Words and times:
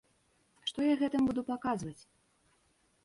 Што 0.71 0.87
я 0.87 0.95
гэтым 1.01 1.21
буду 1.29 1.41
паказваць? 1.53 2.01